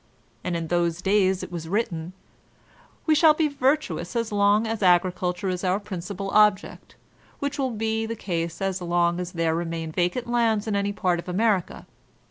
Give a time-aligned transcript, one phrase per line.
[0.43, 2.13] And in tJhose days it was written:
[3.05, 6.95] "We shall by virtuous as long as agriculture is our principal object,
[7.39, 11.19] whidi will be the case as long as there remain vacant lands in any part
[11.19, 11.85] of America.